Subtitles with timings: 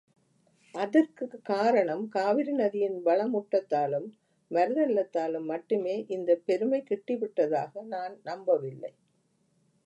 [0.75, 4.07] அதற்குக் காரணம் காவிரி நதியின் வளமூட்டத்தாலும்,
[4.51, 8.93] மருத நிலத்தாலும் மட்டுமே இந்தப் பெருமை கிட்டிவிட்டதாக நான் நம்பவில்லை.